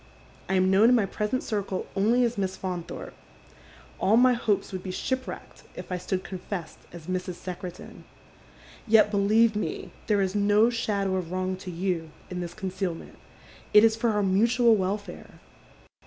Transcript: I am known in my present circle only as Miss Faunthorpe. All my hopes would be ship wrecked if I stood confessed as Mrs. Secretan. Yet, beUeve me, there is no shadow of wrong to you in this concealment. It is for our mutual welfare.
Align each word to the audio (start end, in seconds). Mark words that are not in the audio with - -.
I 0.49 0.55
am 0.55 0.71
known 0.71 0.89
in 0.89 0.95
my 0.95 1.05
present 1.05 1.43
circle 1.43 1.85
only 1.95 2.23
as 2.23 2.35
Miss 2.35 2.57
Faunthorpe. 2.57 3.13
All 3.99 4.17
my 4.17 4.33
hopes 4.33 4.71
would 4.71 4.81
be 4.81 4.89
ship 4.89 5.27
wrecked 5.27 5.61
if 5.75 5.91
I 5.91 5.99
stood 5.99 6.23
confessed 6.23 6.79
as 6.91 7.05
Mrs. 7.05 7.35
Secretan. 7.35 8.03
Yet, 8.87 9.11
beUeve 9.11 9.55
me, 9.55 9.91
there 10.07 10.19
is 10.23 10.33
no 10.33 10.71
shadow 10.71 11.17
of 11.17 11.31
wrong 11.31 11.55
to 11.57 11.69
you 11.69 12.09
in 12.31 12.39
this 12.39 12.55
concealment. 12.55 13.19
It 13.75 13.83
is 13.83 13.95
for 13.95 14.09
our 14.09 14.23
mutual 14.23 14.75
welfare. 14.75 15.39